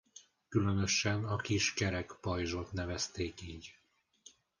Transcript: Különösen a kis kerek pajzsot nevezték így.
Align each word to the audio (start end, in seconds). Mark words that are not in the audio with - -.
Különösen 0.49 1.23
a 1.25 1.35
kis 1.35 1.73
kerek 1.73 2.17
pajzsot 2.21 2.71
nevezték 2.71 3.41
így. 3.41 3.75